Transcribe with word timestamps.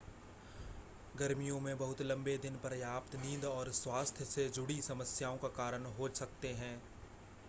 गर्मियों 1.13 1.59
में 1.59 1.77
बहुत 1.77 2.01
लंबे 2.01 2.37
दिन 2.37 2.55
पर्याप्त 2.57 3.15
नींद 3.17 3.45
और 3.45 3.71
स्वास्थ्य 3.73 4.25
से 4.25 4.47
जुड़ी 4.49 4.81
समस्याओं 4.81 5.37
का 5.37 5.47
कारण 5.55 5.85
हो 5.99 6.09
सकते 6.15 6.53
हैं 6.55 6.75